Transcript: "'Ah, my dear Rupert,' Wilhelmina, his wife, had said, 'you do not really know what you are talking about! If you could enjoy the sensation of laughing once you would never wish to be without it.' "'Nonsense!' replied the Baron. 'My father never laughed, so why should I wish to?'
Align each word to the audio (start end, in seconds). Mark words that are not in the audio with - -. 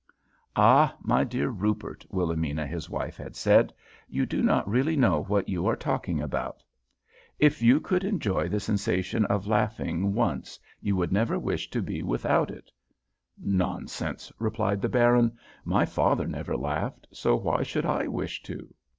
"'Ah, 0.55 0.95
my 1.03 1.23
dear 1.23 1.47
Rupert,' 1.49 2.07
Wilhelmina, 2.09 2.65
his 2.65 2.89
wife, 2.89 3.17
had 3.17 3.35
said, 3.35 3.71
'you 4.09 4.25
do 4.25 4.41
not 4.41 4.67
really 4.67 4.95
know 4.95 5.21
what 5.25 5.47
you 5.47 5.67
are 5.67 5.75
talking 5.75 6.19
about! 6.19 6.63
If 7.37 7.61
you 7.61 7.79
could 7.79 8.03
enjoy 8.03 8.49
the 8.49 8.59
sensation 8.59 9.25
of 9.25 9.45
laughing 9.45 10.15
once 10.15 10.59
you 10.81 10.95
would 10.95 11.11
never 11.11 11.37
wish 11.37 11.69
to 11.69 11.83
be 11.83 12.01
without 12.01 12.49
it.' 12.49 12.71
"'Nonsense!' 13.37 14.31
replied 14.39 14.81
the 14.81 14.89
Baron. 14.89 15.37
'My 15.65 15.85
father 15.85 16.25
never 16.25 16.57
laughed, 16.57 17.07
so 17.13 17.35
why 17.35 17.61
should 17.61 17.85
I 17.85 18.07
wish 18.07 18.41
to?' 18.41 18.73